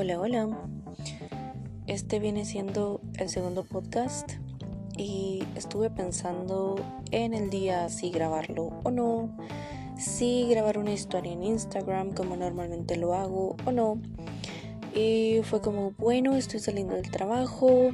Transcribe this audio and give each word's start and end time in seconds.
Hola, 0.00 0.20
hola. 0.20 0.48
Este 1.88 2.20
viene 2.20 2.44
siendo 2.44 3.00
el 3.16 3.28
segundo 3.28 3.64
podcast 3.64 4.34
y 4.96 5.42
estuve 5.56 5.90
pensando 5.90 6.76
en 7.10 7.34
el 7.34 7.50
día 7.50 7.88
si 7.88 8.12
grabarlo 8.12 8.70
o 8.84 8.92
no, 8.92 9.36
si 9.98 10.46
grabar 10.48 10.78
una 10.78 10.92
historia 10.92 11.32
en 11.32 11.42
Instagram 11.42 12.12
como 12.12 12.36
normalmente 12.36 12.96
lo 12.96 13.12
hago 13.12 13.56
o 13.64 13.72
no. 13.72 14.00
Y 14.94 15.40
fue 15.42 15.60
como, 15.60 15.90
bueno, 15.98 16.36
estoy 16.36 16.60
saliendo 16.60 16.94
del 16.94 17.10
trabajo, 17.10 17.90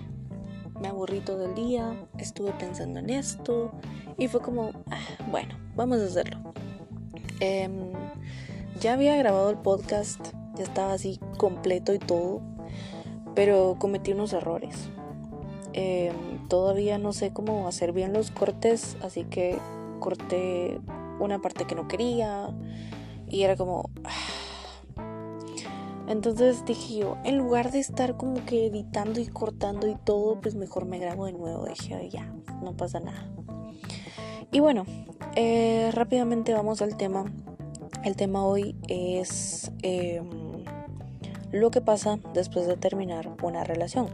me 0.78 0.88
aburrí 0.88 1.20
todo 1.20 1.46
el 1.46 1.54
día, 1.54 2.06
estuve 2.18 2.52
pensando 2.52 2.98
en 2.98 3.08
esto 3.08 3.72
y 4.18 4.28
fue 4.28 4.42
como, 4.42 4.72
ah, 4.90 5.00
bueno, 5.30 5.56
vamos 5.74 6.00
a 6.00 6.04
hacerlo. 6.04 6.52
Em, 7.40 7.92
ya 8.78 8.92
había 8.92 9.16
grabado 9.16 9.48
el 9.48 9.56
podcast 9.56 10.34
ya 10.54 10.64
estaba 10.64 10.92
así 10.92 11.20
completo 11.36 11.94
y 11.94 11.98
todo, 11.98 12.40
pero 13.34 13.76
cometí 13.78 14.12
unos 14.12 14.32
errores. 14.32 14.88
Em, 15.72 16.46
todavía 16.48 16.98
no 16.98 17.12
sé 17.12 17.32
cómo 17.32 17.66
hacer 17.66 17.92
bien 17.92 18.12
los 18.12 18.30
cortes, 18.30 18.96
así 19.02 19.24
que 19.24 19.58
corté 19.98 20.80
una 21.18 21.40
parte 21.40 21.64
que 21.64 21.74
no 21.74 21.88
quería 21.88 22.50
y 23.28 23.42
era 23.42 23.56
como... 23.56 23.90
Entonces 26.06 26.64
dije 26.66 26.98
yo, 26.98 27.16
en 27.24 27.38
lugar 27.38 27.70
de 27.70 27.78
estar 27.78 28.16
como 28.16 28.44
que 28.44 28.66
editando 28.66 29.20
y 29.20 29.26
cortando 29.26 29.88
y 29.88 29.96
todo, 29.96 30.38
pues 30.38 30.54
mejor 30.54 30.84
me 30.84 30.98
grabo 30.98 31.24
de 31.24 31.32
nuevo. 31.32 31.64
Dije, 31.64 32.10
ya, 32.10 32.30
no 32.62 32.76
pasa 32.76 33.00
nada. 33.00 33.26
Y 34.52 34.60
bueno, 34.60 34.84
eh, 35.34 35.90
rápidamente 35.94 36.52
vamos 36.52 36.82
al 36.82 36.96
tema. 36.96 37.24
El 38.04 38.16
tema 38.16 38.44
hoy 38.44 38.76
es... 38.88 39.72
Em, 39.82 40.64
lo 41.52 41.70
que 41.70 41.80
pasa 41.80 42.18
después 42.34 42.66
de 42.66 42.76
terminar 42.76 43.30
una 43.42 43.62
relación. 43.62 44.08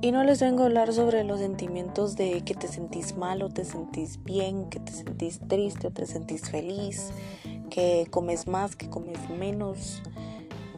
Y 0.00 0.10
no 0.10 0.24
les 0.24 0.40
vengo 0.40 0.62
a 0.62 0.66
hablar 0.66 0.94
sobre 0.94 1.22
los 1.22 1.38
sentimientos 1.38 2.16
de 2.16 2.40
que 2.40 2.54
te 2.54 2.66
sentís 2.66 3.14
mal 3.14 3.42
o 3.42 3.50
te 3.50 3.66
sentís 3.66 4.24
bien, 4.24 4.70
que 4.70 4.80
te 4.80 4.90
sentís 4.90 5.38
triste 5.46 5.88
o 5.88 5.90
te 5.90 6.06
sentís 6.06 6.50
feliz, 6.50 7.10
que 7.68 8.06
comes 8.10 8.46
más, 8.46 8.74
que 8.74 8.88
comes 8.88 9.18
menos, 9.28 10.02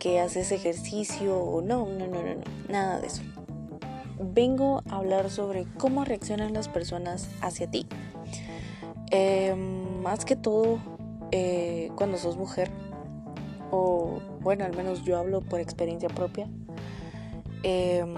que 0.01 0.19
haces 0.19 0.51
ejercicio 0.51 1.39
o 1.39 1.63
no, 1.63 1.87
no, 1.87 2.09
no, 2.09 2.23
no, 2.23 2.35
no, 2.35 2.43
nada 2.69 3.01
de 3.01 3.07
eso. 3.07 3.23
Vengo 4.19 4.83
a 4.91 4.97
hablar 4.97 5.31
sobre 5.31 5.65
cómo 5.79 6.05
reaccionan 6.05 6.53
las 6.53 6.69
personas 6.69 7.29
hacia 7.41 7.71
ti. 7.71 7.87
Em, 9.13 10.01
más 10.03 10.25
que 10.25 10.35
todo 10.35 10.81
eh, 11.33 11.91
cuando 11.97 12.19
sos 12.19 12.37
mujer, 12.37 12.71
o 13.71 14.21
bueno, 14.41 14.65
al 14.65 14.77
menos 14.77 15.03
yo 15.03 15.19
hablo 15.19 15.41
por 15.41 15.61
experiencia 15.61 16.09
propia. 16.09 16.49
Em, 17.63 18.15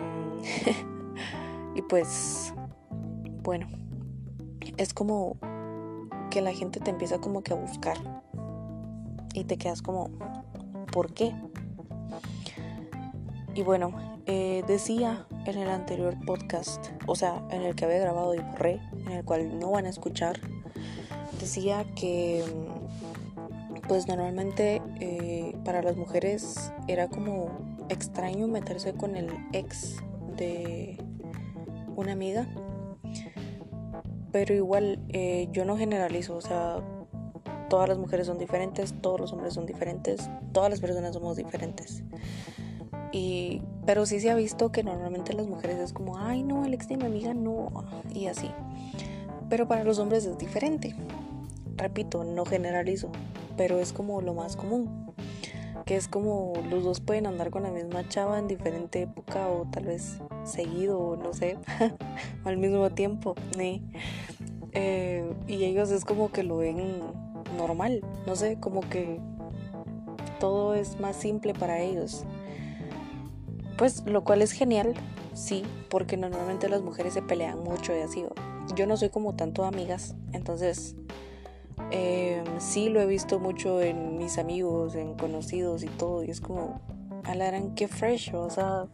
y 1.75 1.83
pues, 1.83 2.53
bueno, 3.43 3.69
es 4.77 4.93
como 4.93 5.37
que 6.31 6.41
la 6.41 6.53
gente 6.53 6.81
te 6.81 6.91
empieza 6.91 7.21
como 7.21 7.43
que 7.43 7.53
a 7.53 7.57
buscar 7.57 7.97
y 9.33 9.45
te 9.45 9.57
quedas 9.57 9.81
como, 9.81 10.11
¿por 10.93 11.13
qué? 11.13 11.33
Y 13.55 13.63
bueno, 13.63 13.93
eh, 14.27 14.65
decía 14.67 15.27
en 15.47 15.59
el 15.59 15.69
anterior 15.69 16.17
podcast, 16.27 16.89
o 17.07 17.15
sea, 17.15 17.47
en 17.51 17.63
el 17.63 17.77
que 17.77 17.85
había 17.85 17.99
grabado 17.99 18.35
y 18.35 18.39
borré, 18.39 18.81
en 19.07 19.13
el 19.13 19.25
cual 19.25 19.61
no 19.61 19.71
van 19.71 19.87
a 19.87 19.91
escuchar, 19.91 20.41
decía 21.39 21.85
que 21.95 22.43
pues 23.89 24.09
normalmente 24.09 24.83
eh, 25.01 25.57
para 25.65 25.83
las 25.83 25.97
mujeres 25.97 26.73
era 26.89 27.09
como 27.09 27.51
extraño 27.89 28.49
meterse 28.49 28.95
con 28.95 29.17
el 29.17 29.31
ex 29.53 29.97
de 30.37 30.99
una 31.97 32.13
amiga. 32.13 32.47
Pero 34.33 34.55
igual 34.55 34.99
eh, 35.11 35.49
yo 35.53 35.65
no 35.65 35.77
generalizo, 35.77 36.37
o 36.37 36.41
sea, 36.41 36.81
todas 37.69 37.89
las 37.89 37.99
mujeres 37.99 38.27
son 38.27 38.39
diferentes, 38.39 38.95
todos 39.01 39.21
los 39.21 39.33
hombres 39.33 39.55
son 39.55 39.65
diferentes, 39.65 40.29
todas 40.53 40.71
las 40.71 40.81
personas 40.81 41.15
somos 41.15 41.37
diferentes. 41.37 42.03
Y, 43.13 43.63
pero 43.87 44.07
sí 44.07 44.19
se 44.19 44.31
ha 44.31 44.35
visto 44.35 44.73
que 44.73 44.83
normalmente 44.83 45.35
las 45.35 45.47
mujeres 45.47 45.79
es 45.79 45.93
como, 45.93 46.19
ay 46.19 46.43
no, 46.43 46.65
el 46.65 46.75
ex 46.75 46.89
de 46.89 46.97
mi 46.97 47.05
amiga 47.05 47.33
no, 47.33 47.85
y 48.13 48.27
así. 48.27 48.51
Pero 49.49 49.69
para 49.69 49.85
los 49.85 50.01
hombres 50.01 50.25
es 50.25 50.37
diferente. 50.37 50.97
Repito, 51.77 52.25
no 52.25 52.45
generalizo 52.45 53.13
pero 53.57 53.79
es 53.79 53.93
como 53.93 54.21
lo 54.21 54.35
más 54.35 54.57
común. 54.57 55.15
Que 55.85 55.97
es 55.97 56.09
como 56.09 56.55
los 56.71 56.83
dos 56.83 57.01
pueden 57.01 57.27
andar 57.27 57.51
con 57.51 57.63
la 57.63 57.71
misma 57.71 58.09
chava 58.09 58.39
en 58.39 58.49
diferente 58.49 59.03
época 59.03 59.49
o 59.49 59.67
tal 59.71 59.85
vez 59.85 60.19
seguido 60.45 61.17
no 61.17 61.35
sé, 61.35 61.59
al 62.45 62.57
mismo 62.57 62.89
tiempo. 62.91 63.35
Eh, 64.73 65.31
y 65.47 65.65
ellos 65.65 65.91
es 65.91 66.05
como 66.05 66.33
que 66.33 66.43
lo 66.43 66.57
ven 66.57 67.03
normal, 67.57 68.03
no 68.27 68.35
sé, 68.35 68.59
como 68.59 68.81
que 68.81 69.21
todo 70.41 70.75
es 70.75 70.99
más 71.01 71.17
simple 71.17 71.55
para 71.55 71.81
ellos. 71.81 72.25
Pues 73.77 74.05
lo 74.07 74.25
cual 74.25 74.43
es 74.43 74.53
genial, 74.53 74.95
sí, 75.33 75.65
porque 75.89 76.17
normalmente 76.17 76.69
las 76.69 76.83
mujeres 76.83 77.15
se 77.15 77.23
pelean 77.23 77.63
mucho 77.63 77.95
y 77.95 78.01
así. 78.01 78.25
Yo 78.75 78.87
no 78.87 78.97
soy 78.97 79.11
como 79.11 79.35
tanto 79.35 79.65
amigas, 79.65 80.15
entonces 80.33 80.97
eh, 81.97 82.43
sí 82.59 82.89
lo 82.89 83.01
he 83.01 83.07
visto 83.07 83.39
mucho 83.39 83.81
en 83.81 84.19
mis 84.19 84.39
amigos, 84.39 84.97
en 84.97 85.15
conocidos 85.15 85.85
y 85.85 85.87
todo, 85.87 86.25
y 86.25 86.31
es 86.31 86.41
como, 86.41 86.81
alaran, 87.23 87.77
qué 87.77 87.87
fresh, 87.87 88.35
o 88.35 88.51
sea, 88.51 88.89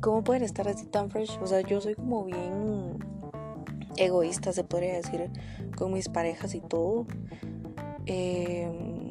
¿cómo 0.00 0.24
pueden 0.24 0.42
estar 0.42 0.66
así 0.66 0.86
tan 0.86 1.10
fresh? 1.10 1.38
O 1.42 1.46
sea, 1.46 1.60
yo 1.60 1.82
soy 1.82 1.94
como 1.94 2.24
bien 2.24 2.98
egoísta, 3.98 4.54
se 4.54 4.64
podría 4.64 4.94
decir, 4.94 5.30
con 5.76 5.92
mis 5.92 6.08
parejas 6.08 6.54
y 6.54 6.62
todo. 6.62 7.06
Em, 8.06 9.10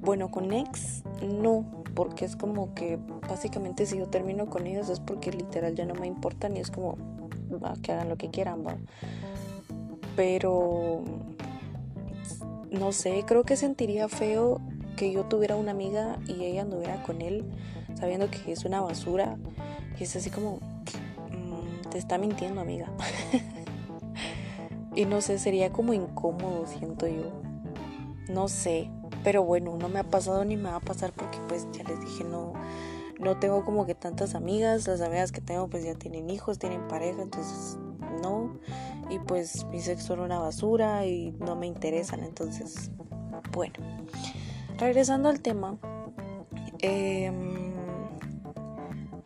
bueno, 0.00 0.30
con 0.30 0.50
ex 0.54 1.02
no, 1.22 1.84
porque 1.94 2.24
es 2.24 2.36
como 2.36 2.72
que 2.72 2.98
básicamente 3.28 3.84
si 3.84 3.98
yo 3.98 4.08
termino 4.08 4.46
con 4.46 4.66
ellos 4.66 4.88
es 4.88 5.00
porque 5.00 5.30
literal 5.30 5.74
ya 5.74 5.84
no 5.84 5.94
me 5.94 6.06
importan 6.06 6.56
y 6.56 6.60
es 6.60 6.70
como 6.70 6.96
que 7.82 7.92
hagan 7.92 8.08
lo 8.08 8.16
que 8.16 8.30
quieran, 8.30 8.64
va. 8.66 8.78
Pero 10.16 11.04
no 12.74 12.92
sé, 12.92 13.24
creo 13.26 13.44
que 13.44 13.56
sentiría 13.56 14.08
feo 14.08 14.60
que 14.96 15.12
yo 15.12 15.24
tuviera 15.24 15.56
una 15.56 15.72
amiga 15.72 16.18
y 16.26 16.44
ella 16.44 16.62
anduviera 16.62 17.02
con 17.02 17.20
él 17.20 17.44
sabiendo 17.98 18.30
que 18.30 18.52
es 18.52 18.64
una 18.64 18.80
basura. 18.80 19.36
Y 19.98 20.04
es 20.04 20.16
así 20.16 20.30
como, 20.30 20.58
mm, 21.30 21.88
te 21.90 21.98
está 21.98 22.18
mintiendo 22.18 22.60
amiga. 22.60 22.90
y 24.94 25.04
no 25.04 25.20
sé, 25.20 25.38
sería 25.38 25.70
como 25.70 25.94
incómodo, 25.94 26.66
siento 26.66 27.06
yo. 27.06 27.32
No 28.28 28.48
sé, 28.48 28.90
pero 29.22 29.44
bueno, 29.44 29.76
no 29.76 29.88
me 29.88 30.00
ha 30.00 30.04
pasado 30.04 30.44
ni 30.44 30.56
me 30.56 30.70
va 30.70 30.76
a 30.76 30.80
pasar 30.80 31.12
porque 31.12 31.38
pues 31.48 31.66
ya 31.72 31.84
les 31.84 32.00
dije, 32.00 32.24
no, 32.24 32.52
no 33.20 33.38
tengo 33.38 33.64
como 33.64 33.86
que 33.86 33.94
tantas 33.94 34.34
amigas. 34.34 34.86
Las 34.86 35.00
amigas 35.00 35.30
que 35.32 35.40
tengo 35.40 35.68
pues 35.68 35.84
ya 35.84 35.94
tienen 35.94 36.30
hijos, 36.30 36.58
tienen 36.58 36.86
pareja, 36.88 37.22
entonces. 37.22 37.78
Pues 39.18 39.64
mi 39.66 39.80
sexo 39.80 40.14
era 40.14 40.22
una 40.22 40.38
basura 40.38 41.06
y 41.06 41.32
no 41.38 41.56
me 41.56 41.66
interesan. 41.66 42.24
Entonces, 42.24 42.90
bueno. 43.52 43.74
Regresando 44.78 45.28
al 45.28 45.40
tema. 45.40 45.78
Em, 46.80 47.72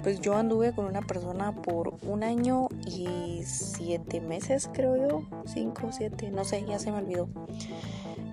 pues 0.02 0.20
yo 0.20 0.36
anduve 0.36 0.74
con 0.74 0.84
una 0.84 1.02
persona 1.02 1.52
por 1.52 1.96
un 2.02 2.22
año 2.22 2.68
y 2.86 3.40
siete 3.44 4.20
meses, 4.20 4.70
creo 4.72 4.96
yo. 4.96 5.22
Cinco, 5.46 5.88
siete, 5.90 6.30
no 6.30 6.44
sé, 6.44 6.64
ya 6.64 6.78
se 6.78 6.92
me 6.92 6.98
olvidó. 6.98 7.28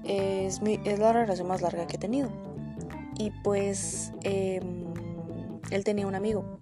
Es, 0.04 0.62
es 0.64 1.00
la 1.00 1.14
relación 1.14 1.48
más 1.48 1.62
larga 1.62 1.88
que 1.88 1.96
he 1.96 2.00
tenido. 2.00 2.30
Y 3.18 3.32
pues 3.44 4.12
em, 4.24 4.86
él 5.72 5.84
tenía 5.84 6.06
un 6.06 6.16
amigo 6.16 6.60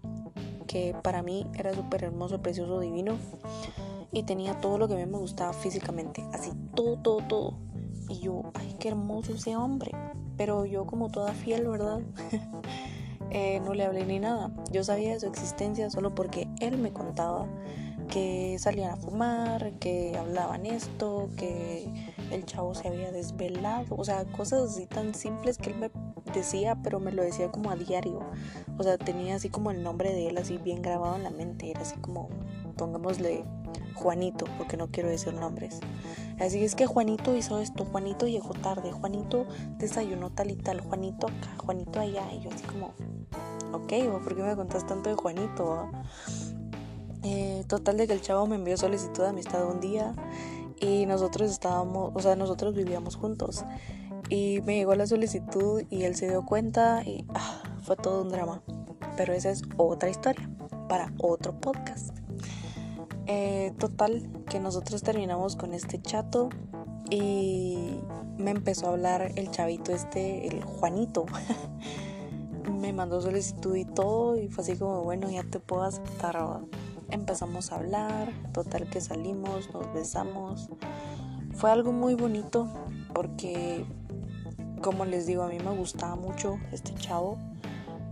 que 0.68 0.96
para 1.04 1.22
mí 1.22 1.46
era 1.56 1.74
súper 1.74 2.06
hermoso, 2.06 2.42
precioso, 2.42 2.80
divino 2.80 3.18
y 4.14 4.24
tenía 4.24 4.60
todo 4.62 4.78
lo 4.78 4.88
que 4.88 4.94
a 4.94 4.98
mí 4.98 5.06
me 5.06 5.18
gustaba 5.18 5.52
físicamente, 5.54 6.24
así 6.32 6.52
todo, 6.76 6.98
todo, 6.98 7.18
todo. 7.28 7.58
Y 8.10 8.20
yo, 8.20 8.44
ay, 8.54 8.76
qué 8.80 8.90
hermoso 8.90 9.34
ese 9.34 9.56
hombre. 9.56 9.92
Pero 10.38 10.66
yo 10.66 10.86
como 10.86 11.10
toda 11.10 11.34
fiel, 11.34 11.68
¿verdad? 11.68 12.00
Eh, 13.36 13.60
no 13.62 13.74
le 13.74 13.84
hablé 13.84 14.06
ni 14.06 14.20
nada. 14.20 14.52
Yo 14.72 14.84
sabía 14.84 15.14
de 15.14 15.20
su 15.20 15.26
existencia 15.26 15.90
solo 15.90 16.14
porque 16.14 16.48
él 16.60 16.78
me 16.78 16.94
contaba 16.94 17.48
que 18.08 18.58
salían 18.60 18.92
a 18.92 18.96
fumar, 18.96 19.72
que 19.80 20.16
hablaban 20.16 20.68
esto, 20.68 21.30
que 21.36 21.92
el 22.30 22.46
chavo 22.46 22.76
se 22.76 22.90
había 22.90 23.12
desvelado, 23.12 23.96
o 23.96 24.06
sea, 24.06 24.26
cosas 24.26 24.70
así 24.70 24.86
tan 24.86 25.16
simples 25.16 25.58
que 25.58 25.72
él 25.72 25.78
me 25.78 25.90
decía, 26.32 26.78
pero 26.84 27.00
me 27.00 27.12
lo 27.12 27.24
decía 27.24 27.50
como 27.50 27.72
a 27.72 27.76
diario. 27.76 28.20
O 28.78 28.84
sea, 28.84 29.00
tenía 29.00 29.38
así 29.38 29.50
como 29.50 29.72
el 29.72 29.82
nombre 29.82 30.14
de 30.14 30.28
él 30.28 30.38
así 30.38 30.58
bien 30.60 30.84
grabado 30.84 31.16
en 31.16 31.24
la 31.24 31.32
mente, 31.32 31.72
era 31.72 31.82
así 31.82 31.96
como, 32.02 32.30
pongámosle 32.78 33.46
Juanito, 33.96 34.46
porque 34.58 34.78
no 34.78 34.88
quiero 34.88 35.10
decir 35.10 35.34
nombres. 35.34 35.80
Así 36.40 36.64
es 36.64 36.76
que 36.76 36.86
Juanito 36.86 37.36
hizo 37.36 37.60
esto, 37.60 37.86
Juanito 37.86 38.28
llegó 38.28 38.54
tarde, 38.54 38.92
Juanito 38.92 39.46
desayunó 39.78 40.32
tal 40.32 40.52
y 40.52 40.56
tal, 40.56 40.82
Juanito 40.82 41.28
acá, 41.28 41.56
Juanito 41.58 42.00
allá, 42.00 42.24
y 42.34 42.42
yo 42.42 42.50
así 42.52 42.64
como, 42.64 42.94
ok, 43.72 44.22
¿por 44.24 44.36
qué 44.36 44.44
me 44.44 44.56
contás 44.56 44.86
tanto 44.86 45.10
de 45.10 45.16
Juanito? 45.16 45.90
Eh, 47.24 47.64
total 47.68 47.98
de 47.98 48.08
que 48.08 48.14
el 48.14 48.22
chavo 48.22 48.48
me 48.48 48.56
envió 48.56 48.76
solicitud 48.76 49.24
de 49.24 49.30
amistad 49.30 49.66
un 49.66 49.80
día 49.80 50.14
y 50.80 51.06
nosotros 51.06 51.50
estábamos, 51.50 52.12
o 52.14 52.20
sea, 52.20 52.36
nosotros 52.36 52.76
vivíamos 52.76 53.16
juntos. 53.16 53.64
Y 54.30 54.62
me 54.66 54.76
llegó 54.76 54.96
la 54.96 55.08
solicitud 55.08 55.84
y 55.90 56.04
él 56.04 56.16
se 56.16 56.28
dio 56.28 56.46
cuenta 56.46 57.04
y 57.06 57.26
ah, 57.34 57.62
fue 57.84 57.96
todo 57.96 58.22
un 58.22 58.30
drama. 58.30 58.62
Pero 59.16 59.34
esa 59.34 59.52
es 59.52 59.62
otra 59.78 60.10
historia 60.10 60.50
para 60.90 61.14
otro 61.20 61.60
podcast. 61.60 62.23
Eh, 63.26 63.74
total, 63.80 64.30
que 64.50 64.60
nosotros 64.60 65.02
terminamos 65.02 65.56
con 65.56 65.74
este 65.74 66.02
chato 66.02 66.50
y 67.10 68.00
me 68.38 68.52
empezó 68.52 68.88
a 68.88 68.90
hablar 68.90 69.32
el 69.36 69.50
chavito 69.52 69.94
este, 69.94 70.48
el 70.48 70.64
Juanito. 70.64 71.26
me 72.72 72.92
mandó 72.92 73.22
solicitud 73.22 73.76
y 73.76 73.86
todo 73.86 74.38
y 74.38 74.50
fue 74.50 74.64
así 74.64 74.76
como, 74.76 75.04
bueno, 75.04 75.30
ya 75.30 75.44
te 75.44 75.60
puedo 75.60 75.84
aceptar. 75.84 76.38
Empezamos 77.10 77.72
a 77.72 77.76
hablar, 77.76 78.34
total 78.54 78.90
que 78.90 79.00
salimos, 79.00 79.74
nos 79.74 79.94
besamos. 79.94 80.70
Fue 81.54 81.72
algo 81.72 81.92
muy 81.92 82.16
bonito 82.16 82.68
porque, 83.14 83.86
como 84.82 85.06
les 85.06 85.26
digo, 85.28 85.44
a 85.44 85.48
mí 85.48 85.60
me 85.60 85.76
gustaba 85.78 86.16
mucho 86.16 86.58
este 86.72 86.94
chavo. 86.96 87.38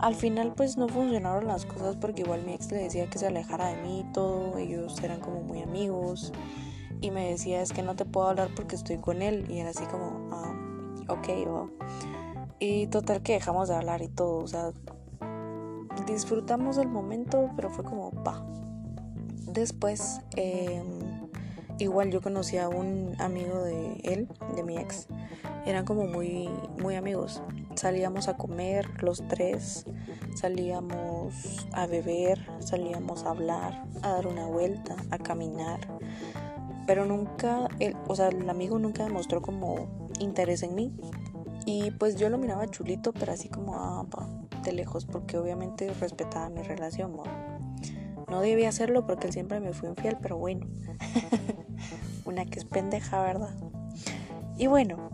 Al 0.01 0.15
final 0.15 0.53
pues 0.55 0.77
no 0.77 0.87
funcionaron 0.87 1.47
las 1.47 1.67
cosas 1.67 1.95
porque 1.95 2.23
igual 2.23 2.43
mi 2.43 2.53
ex 2.53 2.71
le 2.71 2.79
decía 2.79 3.07
que 3.07 3.19
se 3.19 3.27
alejara 3.27 3.67
de 3.67 3.83
mí 3.83 3.99
y 3.99 4.13
todo, 4.13 4.57
ellos 4.57 5.01
eran 5.03 5.19
como 5.19 5.41
muy 5.41 5.61
amigos 5.61 6.33
y 7.01 7.11
me 7.11 7.29
decía 7.29 7.61
es 7.61 7.71
que 7.71 7.83
no 7.83 7.95
te 7.95 8.05
puedo 8.05 8.29
hablar 8.29 8.49
porque 8.55 8.75
estoy 8.75 8.97
con 8.97 9.21
él 9.21 9.45
y 9.47 9.59
era 9.59 9.69
así 9.69 9.83
como, 9.85 10.29
ah, 10.31 10.55
ok, 11.07 11.29
Y 12.59 12.87
total 12.87 13.21
que 13.21 13.33
dejamos 13.33 13.69
de 13.69 13.75
hablar 13.75 14.01
y 14.01 14.07
todo, 14.07 14.37
o 14.37 14.47
sea, 14.47 14.71
disfrutamos 16.07 16.77
el 16.77 16.87
momento, 16.87 17.51
pero 17.55 17.69
fue 17.69 17.83
como, 17.83 18.11
pa. 18.23 18.43
Después, 19.47 20.21
em, 20.35 21.29
igual 21.77 22.09
yo 22.09 22.21
conocí 22.21 22.57
a 22.57 22.69
un 22.69 23.15
amigo 23.19 23.63
de 23.63 24.01
él, 24.03 24.27
de 24.55 24.63
mi 24.63 24.77
ex, 24.77 25.07
eran 25.65 25.85
como 25.85 26.05
muy, 26.05 26.49
muy 26.79 26.95
amigos. 26.95 27.41
Salíamos 27.81 28.27
a 28.27 28.37
comer 28.37 29.01
los 29.01 29.27
tres, 29.27 29.87
salíamos 30.35 31.65
a 31.71 31.87
beber, 31.87 32.39
salíamos 32.59 33.23
a 33.23 33.31
hablar, 33.31 33.85
a 34.03 34.09
dar 34.09 34.27
una 34.27 34.45
vuelta, 34.45 34.97
a 35.09 35.17
caminar. 35.17 35.79
Pero 36.85 37.05
nunca, 37.05 37.69
el, 37.79 37.97
o 38.07 38.15
sea, 38.15 38.27
el 38.27 38.47
amigo 38.47 38.77
nunca 38.77 39.03
demostró 39.03 39.41
como 39.41 40.11
interés 40.19 40.61
en 40.61 40.75
mí. 40.75 40.95
Y 41.65 41.89
pues 41.89 42.17
yo 42.17 42.29
lo 42.29 42.37
miraba 42.37 42.67
chulito, 42.67 43.13
pero 43.13 43.31
así 43.31 43.49
como, 43.49 43.73
ah, 43.73 44.05
de 44.63 44.73
lejos, 44.73 45.07
porque 45.07 45.39
obviamente 45.39 45.91
respetaba 45.99 46.49
mi 46.49 46.61
relación. 46.61 47.13
No 48.29 48.41
debía 48.41 48.69
hacerlo 48.69 49.07
porque 49.07 49.25
él 49.25 49.33
siempre 49.33 49.59
me 49.59 49.73
fue 49.73 49.89
infiel, 49.89 50.19
pero 50.21 50.37
bueno. 50.37 50.67
Una 52.25 52.45
que 52.45 52.59
es 52.59 52.65
pendeja, 52.65 53.23
¿verdad? 53.23 53.55
Y 54.59 54.67
bueno, 54.67 55.09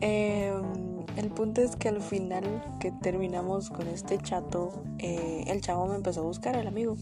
Em, 0.00 0.89
el 1.16 1.28
punto 1.28 1.60
es 1.60 1.76
que 1.76 1.88
al 1.88 2.00
final 2.00 2.44
que 2.80 2.92
terminamos 2.92 3.70
con 3.70 3.86
este 3.88 4.18
chato, 4.18 4.82
eh, 4.98 5.44
el 5.48 5.60
chavo 5.60 5.86
me 5.86 5.96
empezó 5.96 6.20
a 6.20 6.24
buscar, 6.24 6.56
el 6.56 6.66
amigo. 6.66 6.96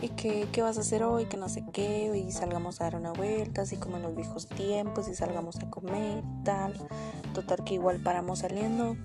Y 0.00 0.08
que, 0.08 0.48
¿qué 0.52 0.62
vas 0.62 0.78
a 0.78 0.80
hacer 0.80 1.04
hoy? 1.04 1.26
Que 1.26 1.36
no 1.36 1.48
sé 1.48 1.64
qué. 1.72 2.10
Y 2.16 2.32
salgamos 2.32 2.80
a 2.80 2.84
dar 2.84 2.96
una 2.96 3.12
vuelta, 3.12 3.62
así 3.62 3.76
como 3.76 3.96
en 3.96 4.02
los 4.02 4.16
viejos 4.16 4.48
tiempos. 4.48 5.08
Y 5.08 5.14
salgamos 5.14 5.56
a 5.60 5.70
comer, 5.70 6.24
tal. 6.44 6.74
Total 7.34 7.62
que 7.64 7.74
igual 7.74 8.00
paramos 8.00 8.40
saliendo. 8.40 8.96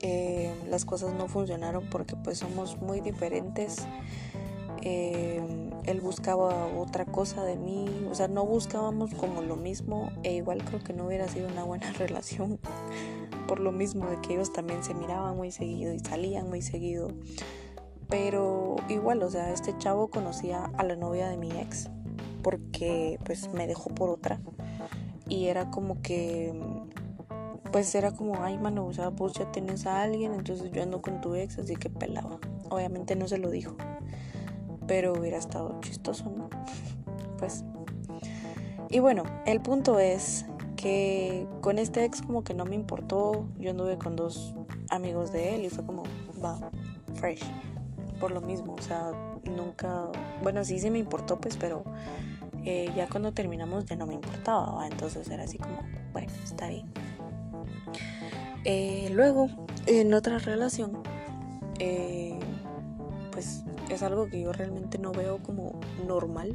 Eh, 0.00 0.54
las 0.68 0.84
cosas 0.84 1.14
no 1.14 1.28
funcionaron 1.28 1.88
porque 1.90 2.14
pues 2.14 2.38
somos 2.38 2.80
muy 2.80 3.00
diferentes. 3.00 3.86
Eh, 4.82 5.42
él 5.86 6.00
buscaba 6.00 6.66
otra 6.66 7.04
cosa 7.04 7.44
de 7.44 7.56
mí, 7.56 7.86
o 8.10 8.14
sea, 8.14 8.28
no 8.28 8.44
buscábamos 8.46 9.14
como 9.14 9.42
lo 9.42 9.56
mismo 9.56 10.10
e 10.22 10.34
igual 10.34 10.64
creo 10.64 10.82
que 10.82 10.92
no 10.92 11.06
hubiera 11.06 11.28
sido 11.28 11.48
una 11.48 11.64
buena 11.64 11.92
relación 11.98 12.58
por 13.46 13.60
lo 13.60 13.72
mismo 13.72 14.06
de 14.06 14.20
que 14.20 14.34
ellos 14.34 14.52
también 14.52 14.82
se 14.82 14.94
miraban 14.94 15.36
muy 15.36 15.50
seguido 15.50 15.92
y 15.92 16.00
salían 16.00 16.48
muy 16.48 16.62
seguido. 16.62 17.08
Pero 18.08 18.76
igual, 18.88 19.22
o 19.22 19.30
sea, 19.30 19.52
este 19.52 19.76
chavo 19.78 20.08
conocía 20.08 20.70
a 20.76 20.82
la 20.84 20.96
novia 20.96 21.28
de 21.28 21.36
mi 21.36 21.50
ex 21.50 21.90
porque 22.42 23.18
pues 23.24 23.48
me 23.54 23.66
dejó 23.66 23.90
por 23.90 24.10
otra 24.10 24.38
y 25.28 25.46
era 25.46 25.70
como 25.70 26.02
que 26.02 26.52
pues 27.72 27.94
era 27.94 28.12
como, 28.12 28.42
ay 28.42 28.58
mano, 28.58 28.86
o 28.86 28.92
sea, 28.92 29.08
vos 29.08 29.32
ya 29.32 29.50
tienes 29.50 29.86
a 29.86 30.02
alguien, 30.02 30.34
entonces 30.34 30.70
yo 30.70 30.82
ando 30.82 31.02
con 31.02 31.20
tu 31.20 31.34
ex, 31.34 31.58
así 31.58 31.74
que 31.74 31.90
pelaba. 31.90 32.38
Obviamente 32.70 33.16
no 33.16 33.26
se 33.26 33.38
lo 33.38 33.50
dijo 33.50 33.76
pero 34.86 35.12
hubiera 35.12 35.38
estado 35.38 35.78
chistoso, 35.80 36.30
¿no? 36.30 36.48
Pues. 37.38 37.64
Y 38.90 39.00
bueno, 39.00 39.24
el 39.44 39.60
punto 39.60 39.98
es 39.98 40.46
que 40.76 41.46
con 41.60 41.78
este 41.78 42.04
ex 42.04 42.22
como 42.22 42.44
que 42.44 42.54
no 42.54 42.64
me 42.64 42.74
importó, 42.74 43.46
yo 43.58 43.70
anduve 43.70 43.98
con 43.98 44.16
dos 44.16 44.54
amigos 44.90 45.32
de 45.32 45.54
él 45.54 45.64
y 45.64 45.70
fue 45.70 45.84
como, 45.84 46.02
va, 46.42 46.70
fresh, 47.14 47.42
por 48.20 48.30
lo 48.30 48.40
mismo, 48.40 48.74
o 48.74 48.82
sea, 48.82 49.12
nunca, 49.44 50.10
bueno, 50.42 50.64
sí, 50.64 50.78
sí 50.78 50.90
me 50.90 50.98
importó, 50.98 51.40
pues, 51.40 51.56
pero 51.56 51.84
eh, 52.64 52.90
ya 52.96 53.08
cuando 53.08 53.32
terminamos 53.32 53.84
ya 53.84 53.96
no 53.96 54.06
me 54.06 54.14
importaba, 54.14 54.86
entonces 54.86 55.28
era 55.28 55.44
así 55.44 55.58
como, 55.58 55.80
bueno, 56.12 56.32
está 56.42 56.68
bien. 56.68 56.86
Eh, 58.64 59.10
luego, 59.12 59.48
en 59.86 60.14
otra 60.14 60.38
relación, 60.38 61.02
eh, 61.78 62.38
pues 63.30 63.64
es 63.90 64.02
algo 64.02 64.28
que 64.28 64.40
yo 64.40 64.52
realmente 64.52 64.98
no 64.98 65.12
veo 65.12 65.42
como 65.42 65.78
normal 66.06 66.54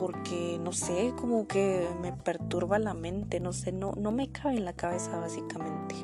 porque 0.00 0.58
no 0.58 0.72
sé, 0.72 1.12
como 1.14 1.46
que 1.46 1.86
me 2.00 2.14
perturba 2.14 2.78
la 2.78 2.94
mente, 2.94 3.38
no 3.38 3.52
sé, 3.52 3.70
no, 3.70 3.92
no 3.98 4.12
me 4.12 4.32
cabe 4.32 4.56
en 4.56 4.64
la 4.64 4.72
cabeza 4.72 5.18
básicamente. 5.18 5.94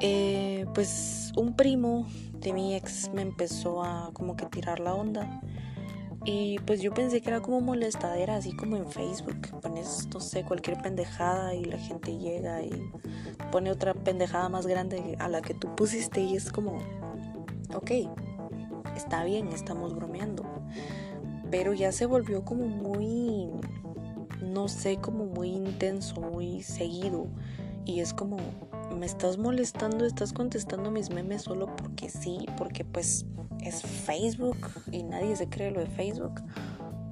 Eh, 0.00 0.64
pues 0.72 1.30
un 1.36 1.54
primo 1.56 2.06
de 2.32 2.54
mi 2.54 2.74
ex 2.74 3.10
me 3.12 3.20
empezó 3.20 3.84
a 3.84 4.12
como 4.14 4.34
que 4.34 4.46
tirar 4.46 4.80
la 4.80 4.94
onda 4.94 5.42
y 6.24 6.58
pues 6.60 6.80
yo 6.80 6.94
pensé 6.94 7.20
que 7.20 7.28
era 7.28 7.42
como 7.42 7.60
molestadera, 7.60 8.36
así 8.36 8.56
como 8.56 8.76
en 8.76 8.86
Facebook, 8.86 9.60
pones, 9.60 10.08
no 10.14 10.20
sé, 10.20 10.42
cualquier 10.44 10.80
pendejada 10.80 11.54
y 11.54 11.64
la 11.64 11.76
gente 11.76 12.16
llega 12.16 12.62
y 12.62 12.70
pone 13.52 13.70
otra 13.70 13.92
pendejada 13.92 14.48
más 14.48 14.66
grande 14.66 15.18
a 15.18 15.28
la 15.28 15.42
que 15.42 15.52
tú 15.52 15.76
pusiste 15.76 16.22
y 16.22 16.34
es 16.34 16.50
como, 16.50 16.78
ok, 17.74 17.90
está 18.96 19.22
bien, 19.24 19.48
estamos 19.48 19.94
bromeando. 19.94 20.46
Pero 21.50 21.72
ya 21.72 21.92
se 21.92 22.06
volvió 22.06 22.44
como 22.44 22.66
muy, 22.66 23.48
no 24.42 24.68
sé, 24.68 24.96
como 24.98 25.26
muy 25.26 25.48
intenso, 25.48 26.20
muy 26.20 26.62
seguido. 26.62 27.26
Y 27.84 28.00
es 28.00 28.14
como, 28.14 28.36
me 28.96 29.06
estás 29.06 29.38
molestando, 29.38 30.04
estás 30.04 30.32
contestando 30.32 30.90
mis 30.90 31.10
memes 31.10 31.42
solo 31.42 31.74
porque 31.76 32.08
sí, 32.08 32.46
porque 32.56 32.84
pues 32.84 33.26
es 33.62 33.82
Facebook 33.82 34.58
y 34.92 35.02
nadie 35.02 35.36
se 35.36 35.48
cree 35.48 35.70
lo 35.70 35.80
de 35.80 35.86
Facebook. 35.86 36.42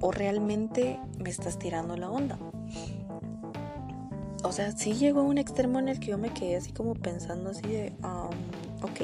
O 0.01 0.11
realmente 0.11 0.99
me 1.17 1.29
estás 1.29 1.59
tirando 1.59 1.97
la 1.97 2.09
onda. 2.09 2.39
O 4.43 4.51
sea, 4.53 4.71
sí 4.71 4.93
llegó 4.93 5.19
a 5.19 5.23
un 5.23 5.37
extremo 5.37 5.79
en 5.79 5.89
el 5.89 5.99
que 5.99 6.07
yo 6.07 6.17
me 6.17 6.29
quedé 6.29 6.55
así 6.55 6.71
como 6.71 6.93
pensando 6.93 7.49
así 7.49 7.67
de, 7.67 7.93
um, 8.03 8.83
ok, 8.83 9.01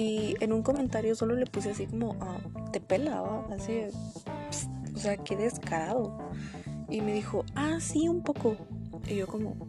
y 0.00 0.34
en 0.40 0.54
un 0.54 0.62
comentario 0.62 1.14
solo 1.14 1.34
le 1.34 1.44
puse 1.44 1.72
así 1.72 1.86
como, 1.86 2.16
ah, 2.22 2.38
te 2.72 2.80
pelaba, 2.80 3.46
así, 3.52 3.82
o 4.94 4.98
sea, 4.98 5.18
qué 5.18 5.36
descarado. 5.36 6.16
Y 6.88 7.02
me 7.02 7.12
dijo, 7.12 7.44
ah, 7.54 7.76
sí, 7.80 8.08
un 8.08 8.22
poco. 8.22 8.56
Y 9.06 9.16
yo 9.16 9.26
como, 9.26 9.68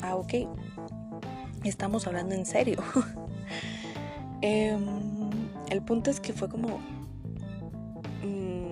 ah, 0.00 0.14
ok, 0.14 0.32
estamos 1.64 2.06
hablando 2.06 2.36
en 2.36 2.46
serio. 2.46 2.78
Em, 4.42 4.86
el 5.68 5.82
punto 5.82 6.12
es 6.12 6.20
que 6.20 6.32
fue 6.32 6.48
como, 6.48 6.78
mm, 8.22 8.70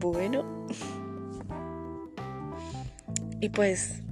bueno. 0.00 0.42
y 3.40 3.48
pues, 3.48 4.02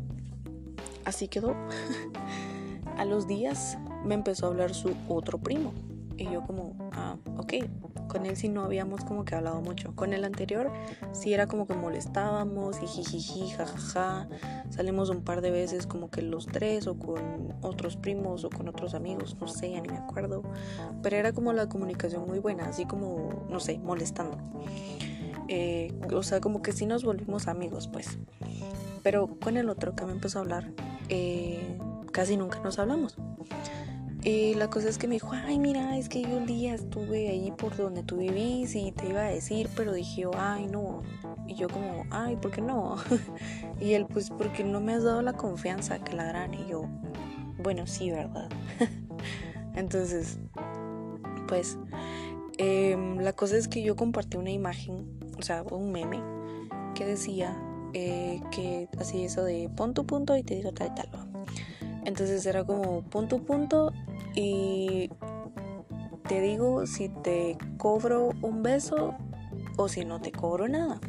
así 1.04 1.26
quedó. 1.26 1.56
A 3.00 3.06
los 3.06 3.26
días 3.26 3.78
me 4.04 4.14
empezó 4.14 4.44
a 4.44 4.48
hablar 4.50 4.74
su 4.74 4.94
otro 5.08 5.38
primo. 5.38 5.72
Y 6.18 6.24
yo 6.24 6.42
como, 6.42 6.76
ah, 6.92 7.16
ok, 7.38 7.54
con 8.08 8.26
él 8.26 8.36
sí 8.36 8.50
no 8.50 8.62
habíamos 8.62 9.06
como 9.06 9.24
que 9.24 9.34
hablado 9.34 9.62
mucho. 9.62 9.96
Con 9.96 10.12
el 10.12 10.22
anterior 10.22 10.70
sí 11.12 11.32
era 11.32 11.46
como 11.46 11.66
que 11.66 11.72
molestábamos 11.72 12.78
jijiji, 12.78 13.52
jajaja. 13.52 14.28
Salimos 14.68 15.08
un 15.08 15.22
par 15.22 15.40
de 15.40 15.50
veces 15.50 15.86
como 15.86 16.10
que 16.10 16.20
los 16.20 16.44
tres 16.44 16.86
o 16.88 16.98
con 16.98 17.54
otros 17.62 17.96
primos 17.96 18.44
o 18.44 18.50
con 18.50 18.68
otros 18.68 18.92
amigos, 18.92 19.34
no 19.40 19.48
sé, 19.48 19.70
ya 19.70 19.80
ni 19.80 19.88
me 19.88 19.96
acuerdo. 19.96 20.42
Pero 21.02 21.16
era 21.16 21.32
como 21.32 21.54
la 21.54 21.70
comunicación 21.70 22.26
muy 22.26 22.38
buena, 22.38 22.66
así 22.66 22.84
como, 22.84 23.46
no 23.48 23.60
sé, 23.60 23.78
molestando. 23.78 24.36
Eh, 25.48 25.90
o 26.14 26.22
sea, 26.22 26.42
como 26.42 26.60
que 26.60 26.72
sí 26.72 26.84
nos 26.84 27.02
volvimos 27.02 27.48
amigos, 27.48 27.88
pues. 27.88 28.18
Pero 29.02 29.38
con 29.40 29.56
el 29.56 29.70
otro 29.70 29.96
que 29.96 30.04
me 30.04 30.12
empezó 30.12 30.40
a 30.40 30.42
hablar, 30.42 30.70
eh, 31.08 31.78
casi 32.12 32.36
nunca 32.36 32.60
nos 32.60 32.78
hablamos. 32.78 33.16
Y 34.22 34.54
la 34.54 34.68
cosa 34.68 34.90
es 34.90 34.98
que 34.98 35.08
me 35.08 35.14
dijo, 35.14 35.30
ay, 35.32 35.58
mira, 35.58 35.96
es 35.96 36.10
que 36.10 36.20
yo 36.22 36.36
un 36.36 36.44
día 36.44 36.74
estuve 36.74 37.28
ahí 37.28 37.52
por 37.52 37.74
donde 37.74 38.02
tú 38.02 38.18
vivís 38.18 38.74
y 38.74 38.92
te 38.92 39.08
iba 39.08 39.20
a 39.22 39.30
decir, 39.30 39.70
pero 39.74 39.94
dije, 39.94 40.24
ay, 40.36 40.66
no. 40.66 41.02
Y 41.46 41.54
yo 41.54 41.68
como, 41.68 42.04
ay, 42.10 42.36
¿por 42.36 42.50
qué 42.50 42.60
no? 42.60 42.96
y 43.80 43.94
él, 43.94 44.06
pues, 44.06 44.28
porque 44.28 44.62
no 44.62 44.80
me 44.80 44.92
has 44.92 45.04
dado 45.04 45.22
la 45.22 45.32
confianza 45.32 45.98
que 46.00 46.14
la 46.14 46.28
harán. 46.28 46.52
Y 46.52 46.66
yo, 46.66 46.82
bueno, 47.62 47.86
sí, 47.86 48.10
¿verdad? 48.10 48.50
Entonces, 49.74 50.38
pues, 51.48 51.78
em, 52.58 53.18
la 53.20 53.32
cosa 53.32 53.56
es 53.56 53.68
que 53.68 53.82
yo 53.82 53.96
compartí 53.96 54.36
una 54.36 54.50
imagen, 54.50 55.18
o 55.38 55.42
sea, 55.42 55.62
un 55.62 55.92
meme, 55.92 56.22
que 56.94 57.06
decía 57.06 57.56
eh, 57.94 58.42
que 58.50 58.88
así 58.98 59.24
eso 59.24 59.44
de 59.44 59.70
punto 59.74 60.04
punto 60.04 60.36
y 60.36 60.42
te 60.42 60.56
digo 60.56 60.72
tal 60.72 60.88
y 60.88 60.94
tal. 60.94 61.29
Entonces 62.04 62.44
era 62.46 62.64
como 62.64 63.02
punto 63.02 63.38
punto 63.38 63.92
y 64.34 65.10
te 66.28 66.40
digo 66.40 66.86
si 66.86 67.08
te 67.08 67.58
cobro 67.76 68.30
un 68.42 68.62
beso 68.62 69.14
o 69.76 69.88
si 69.88 70.04
no 70.04 70.20
te 70.20 70.32
cobro 70.32 70.68
nada. 70.68 71.00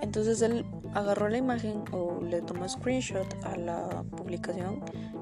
Entonces 0.00 0.42
él 0.42 0.66
agarró 0.94 1.28
la 1.28 1.38
imagen 1.38 1.84
o 1.92 2.20
le 2.22 2.42
tomó 2.42 2.68
screenshot 2.68 3.26
a 3.44 3.56
la 3.56 4.04
publicación 4.16 4.80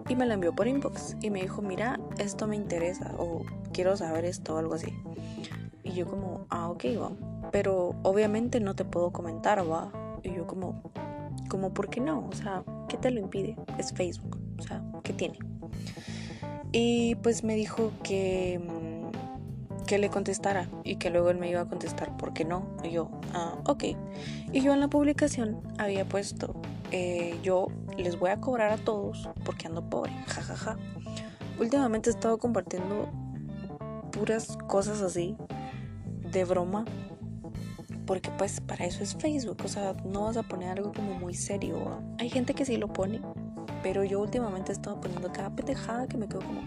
y 0.09 0.17
me 0.17 0.27
la 0.27 0.35
envió 0.35 0.55
por 0.55 0.67
inbox 0.67 1.17
y 1.21 1.31
me 1.31 1.43
dijo, 1.43 1.63
mira, 1.63 2.01
esto 2.19 2.47
me 2.47 2.57
interesa 2.57 3.15
o 3.19 3.43
quiero 3.73 3.97
saber 3.97 4.25
esto 4.25 4.55
o 4.55 4.59
algo 4.59 4.75
así. 4.75 4.93
Y 5.85 5.93
yo 5.93 6.07
como, 6.07 6.47
ah, 6.51 6.71
ok, 6.71 6.85
va. 7.01 7.13
Pero 7.53 7.95
obviamente 8.03 8.61
no 8.61 8.75
te 8.75 8.85
puedo 8.85 9.13
comentar, 9.13 9.71
va. 9.71 9.93
Y 10.23 10.35
yo 10.35 10.47
como, 10.47 10.83
como, 11.49 11.73
¿por 11.75 11.91
qué 11.91 12.01
no? 12.01 12.27
O 12.29 12.33
sea, 12.33 12.65
¿qué 12.89 12.97
te 12.97 13.11
lo 13.11 13.21
impide? 13.21 13.57
Es 13.79 13.93
Facebook. 13.93 14.39
O 14.61 14.63
sea, 14.63 14.83
¿qué 15.03 15.13
tiene? 15.13 15.39
Y 16.73 17.17
pues 17.17 17.43
me 17.43 17.55
dijo 17.57 17.93
que, 18.03 18.61
mm, 18.61 19.87
que 19.87 19.99
le 19.99 20.11
contestara 20.11 20.69
y 20.85 20.97
que 20.97 21.11
luego 21.11 21.31
él 21.31 21.39
me 21.39 21.51
iba 21.51 21.63
a 21.63 21.65
contestar 21.65 22.17
por 22.17 22.33
qué 22.33 22.45
no. 22.45 22.67
Y 22.85 22.91
yo, 22.91 23.11
ah, 23.35 23.57
ok. 23.67 23.85
Y 24.53 24.61
yo 24.61 24.73
en 24.73 24.81
la 24.81 24.89
publicación 24.89 25.61
había 25.79 26.09
puesto, 26.09 26.55
eh, 26.93 27.39
yo 27.43 27.69
les 27.97 28.19
voy 28.19 28.31
a 28.31 28.41
cobrar 28.41 28.71
a 28.71 28.77
todos 28.77 29.29
porque 29.45 29.67
ando 29.67 29.89
pobre, 29.89 30.13
jajaja. 30.27 30.55
Ja, 30.55 30.75
ja. 30.75 30.79
Últimamente 31.59 32.11
he 32.11 32.13
estado 32.13 32.39
compartiendo 32.39 33.11
puras 34.13 34.57
cosas 34.67 35.01
así, 35.03 35.37
de 36.33 36.45
broma, 36.45 36.85
porque 38.07 38.31
pues 38.31 38.61
para 38.61 38.87
eso 38.87 39.03
es 39.03 39.15
Facebook, 39.15 39.59
o 39.65 39.69
sea, 39.69 39.95
no 40.05 40.25
vas 40.25 40.37
a 40.37 40.43
poner 40.43 40.71
algo 40.71 40.93
como 40.93 41.15
muy 41.15 41.35
serio. 41.35 42.03
Hay 42.19 42.29
gente 42.29 42.55
que 42.55 42.65
sí 42.65 42.77
lo 42.77 42.93
pone, 42.93 43.21
pero 43.83 44.05
yo 44.05 44.21
últimamente 44.21 44.73
he 44.73 44.75
estado 44.75 45.01
poniendo 45.01 45.33
cada 45.33 45.51
pendejada 45.51 46.07
que 46.07 46.17
me 46.17 46.29
quedo 46.29 46.41
como, 46.41 46.63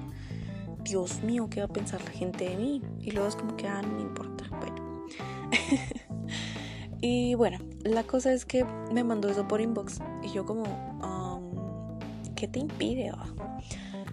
Dios 0.84 1.22
mío, 1.24 1.48
¿qué 1.50 1.62
va 1.62 1.66
a 1.66 1.70
pensar 1.70 2.02
la 2.04 2.12
gente 2.12 2.50
de 2.50 2.58
mí? 2.58 2.82
Y 3.00 3.12
luego 3.12 3.28
es 3.28 3.36
como 3.36 3.56
que, 3.56 3.68
ah, 3.68 3.82
no 3.82 3.96
me 3.96 4.02
importa. 4.02 4.46
Bueno. 4.60 5.06
y 7.02 7.36
bueno, 7.36 7.60
la 7.84 8.04
cosa 8.04 8.34
es 8.34 8.46
que 8.46 8.66
me 8.92 9.04
mandó 9.04 9.30
eso 9.30 9.48
por 9.48 9.62
inbox. 9.62 10.00
Y 10.24 10.30
yo 10.34 10.46
como, 10.46 10.64
um, 11.02 12.34
¿qué 12.36 12.48
te 12.48 12.60
impide? 12.60 13.12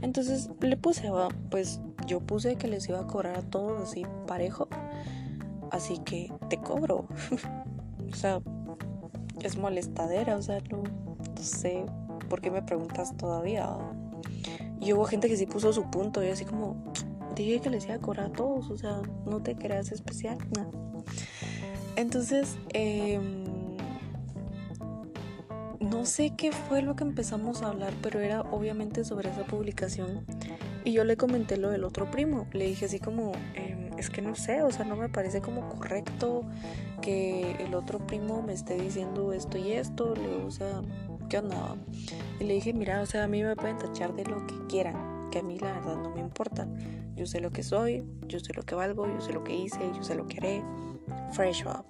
Entonces 0.02 0.50
le 0.60 0.76
puse, 0.76 1.10
va, 1.10 1.28
pues 1.50 1.80
yo 2.06 2.20
puse 2.20 2.56
que 2.56 2.68
les 2.68 2.88
iba 2.88 3.00
a 3.00 3.06
cobrar 3.06 3.38
a 3.38 3.42
todos 3.42 3.82
así 3.82 4.04
parejo. 4.26 4.68
Así 5.70 5.98
que 5.98 6.32
te 6.48 6.58
cobro. 6.58 7.06
o 8.12 8.14
sea, 8.14 8.40
es 9.42 9.56
molestadera, 9.56 10.36
o 10.36 10.42
sea, 10.42 10.60
no 10.70 10.82
sé, 11.42 11.84
¿por 12.30 12.40
qué 12.40 12.50
me 12.50 12.62
preguntas 12.62 13.14
todavía? 13.18 13.68
Y 14.80 14.94
hubo 14.94 15.04
gente 15.04 15.28
que 15.28 15.36
sí 15.36 15.44
puso 15.44 15.74
su 15.74 15.90
punto 15.90 16.24
y 16.24 16.28
así 16.28 16.46
como, 16.46 16.82
dije 17.34 17.60
que 17.60 17.68
les 17.68 17.84
iba 17.84 17.96
a 17.96 18.24
a 18.24 18.32
todos, 18.32 18.70
o 18.70 18.78
sea, 18.78 19.02
no 19.26 19.42
te 19.42 19.56
creas 19.56 19.92
especial. 19.92 20.38
Entonces, 21.96 22.56
em, 22.72 23.44
no 25.80 26.06
sé 26.06 26.32
qué 26.36 26.52
fue 26.52 26.80
lo 26.80 26.96
que 26.96 27.04
empezamos 27.04 27.62
a 27.62 27.68
hablar, 27.68 27.92
pero 28.00 28.20
era 28.20 28.42
obviamente 28.42 29.04
sobre 29.04 29.28
esa 29.28 29.44
publicación. 29.44 30.24
Y 30.84 30.92
yo 30.92 31.04
le 31.04 31.16
comenté 31.16 31.58
lo 31.58 31.68
del 31.68 31.84
otro 31.84 32.10
primo, 32.10 32.46
le 32.52 32.66
dije 32.66 32.86
así 32.86 33.00
como, 33.00 33.32
em, 33.54 33.90
es 33.98 34.08
que 34.08 34.22
no 34.22 34.34
sé, 34.34 34.62
o 34.62 34.70
sea, 34.70 34.86
no 34.86 34.96
me 34.96 35.10
parece 35.10 35.42
como 35.42 35.68
correcto 35.68 36.44
que 37.02 37.52
el 37.58 37.74
otro 37.74 37.98
primo 38.06 38.40
me 38.40 38.54
esté 38.54 38.76
diciendo 38.80 39.32
esto 39.34 39.58
y 39.58 39.72
esto, 39.72 40.14
le, 40.14 40.36
o 40.36 40.50
sea, 40.50 40.80
¿qué 41.30 41.38
onda? 41.38 41.76
Y 42.40 42.44
le 42.44 42.54
dije, 42.54 42.74
mira, 42.74 43.00
o 43.00 43.06
sea, 43.06 43.24
a 43.24 43.28
mí 43.28 43.42
me 43.42 43.54
pueden 43.54 43.78
tachar 43.78 44.14
de 44.14 44.24
lo 44.24 44.46
que 44.46 44.54
quieran, 44.68 45.30
que 45.30 45.38
a 45.38 45.42
mí 45.42 45.58
la 45.58 45.72
verdad 45.72 45.96
no 45.96 46.10
me 46.10 46.20
importa. 46.20 46.66
Yo 47.14 47.24
sé 47.24 47.40
lo 47.40 47.50
que 47.50 47.62
soy, 47.62 48.04
yo 48.26 48.40
sé 48.40 48.52
lo 48.52 48.64
que 48.64 48.74
valgo, 48.74 49.06
yo 49.06 49.20
sé 49.20 49.32
lo 49.32 49.44
que 49.44 49.54
hice, 49.54 49.78
yo 49.94 50.02
sé 50.02 50.16
lo 50.16 50.26
que 50.26 50.38
haré. 50.38 50.64
Fresh 51.32 51.64
up. 51.66 51.84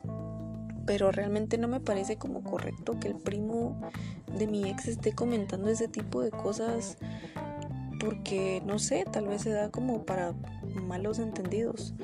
Pero 0.86 1.10
realmente 1.10 1.56
no 1.56 1.68
me 1.68 1.80
parece 1.80 2.16
como 2.16 2.42
correcto 2.42 3.00
que 3.00 3.08
el 3.08 3.16
primo 3.16 3.80
de 4.38 4.46
mi 4.46 4.68
ex 4.68 4.88
esté 4.88 5.12
comentando 5.12 5.70
ese 5.70 5.88
tipo 5.88 6.20
de 6.20 6.30
cosas 6.30 6.98
porque 7.98 8.62
no 8.66 8.78
sé, 8.78 9.04
tal 9.10 9.26
vez 9.26 9.42
se 9.42 9.50
da 9.50 9.70
como 9.70 10.04
para 10.04 10.34
malos 10.86 11.18
entendidos. 11.18 11.94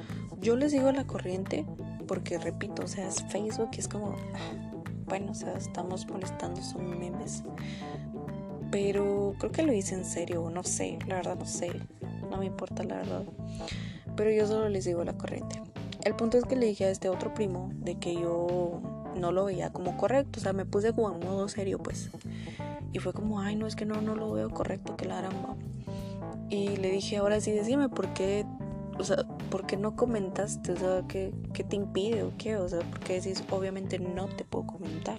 Yo 0.40 0.57
les 0.57 0.73
digo 0.73 0.88
a 0.88 0.93
la 0.93 1.07
corriente 1.07 1.66
porque 2.07 2.38
repito, 2.38 2.85
o 2.85 2.88
sea, 2.88 3.09
es 3.09 3.23
Facebook 3.25 3.71
es 3.76 3.88
como 3.88 4.14
bueno, 5.07 5.33
o 5.33 5.35
sea, 5.35 5.55
estamos 5.55 6.07
molestando, 6.07 6.63
son 6.63 6.99
memes. 6.99 7.43
Pero 8.71 9.35
creo 9.39 9.53
que 9.53 9.63
lo 9.63 9.73
hice 9.73 9.95
en 9.95 10.05
serio, 10.05 10.51
no 10.51 10.63
sé, 10.65 10.99
la 11.07 11.17
verdad 11.17 11.37
no 11.37 11.47
sé, 11.47 11.71
no 12.31 12.39
me 12.39 12.47
importa 12.47 12.83
la 12.83 12.97
verdad. 12.97 13.25
Pero 14.17 14.31
yo 14.31 14.47
solo 14.47 14.69
les 14.69 14.85
digo 14.85 15.05
la 15.05 15.17
corriente. 15.17 15.63
El 16.05 16.15
punto 16.15 16.39
es 16.39 16.45
que 16.45 16.57
le 16.57 16.67
dije 16.67 16.85
a 16.85 16.91
este 16.91 17.09
otro 17.09 17.35
primo 17.35 17.71
de 17.75 17.97
que 17.97 18.15
yo 18.15 18.81
no 19.17 19.33
lo 19.33 19.45
veía 19.47 19.73
como 19.73 19.97
correcto, 19.97 20.41
o 20.41 20.43
sea, 20.43 20.53
me 20.53 20.65
puse 20.65 20.93
como 20.93 21.15
en 21.15 21.21
modo 21.21 21.49
serio, 21.49 21.79
pues. 21.79 22.11
Y 22.93 22.99
fue 22.99 23.13
como, 23.13 23.41
ay, 23.41 23.57
no, 23.57 23.67
es 23.67 23.77
que 23.77 23.87
no, 23.87 24.01
no 24.01 24.15
lo 24.15 24.33
veo 24.33 24.51
correcto, 24.51 24.97
que 24.97 25.07
la 25.07 25.19
aramba. 25.19 25.57
Y 26.49 26.77
le 26.77 26.91
dije, 26.91 27.17
ahora 27.17 27.41
sí, 27.41 27.51
decime 27.53 27.89
por 27.89 28.13
qué 28.15 28.47
o 28.99 29.05
sea, 29.05 29.25
¿por 29.57 29.67
qué 29.67 29.79
no 29.79 29.97
comentaste? 29.97 30.73
O 30.73 30.77
sea, 30.77 31.03
¿qué, 31.09 31.33
te 31.67 31.77
impide 31.77 32.25
o 32.25 32.33
qué? 32.37 32.59
O 32.59 32.69
sea, 32.69 32.81
porque 32.91 33.15
decís, 33.15 33.43
obviamente 33.51 33.99
no 33.99 34.27
te 34.27 34.45
puedo 34.45 34.67
comentar. 34.67 35.17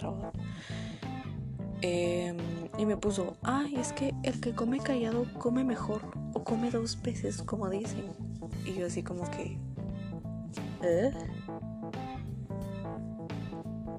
Em, 1.81 2.37
y 2.77 2.85
me 2.85 2.97
puso, 2.97 3.35
ay, 3.41 3.77
es 3.77 3.93
que 3.93 4.13
el 4.21 4.39
que 4.39 4.53
come 4.53 4.77
callado 4.79 5.25
come 5.39 5.63
mejor 5.63 6.03
o 6.35 6.43
come 6.43 6.69
dos 6.69 7.01
veces, 7.01 7.41
como 7.41 7.67
dicen. 7.67 8.11
Y 8.63 8.73
yo 8.73 8.85
así 8.85 9.01
como 9.01 9.23
que... 9.31 9.57
¿Eh? 10.83 11.11